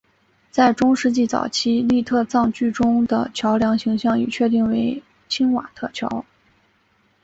[0.49, 6.25] 在中世纪早期粟特葬具中的桥梁形象已确定为钦瓦特桥。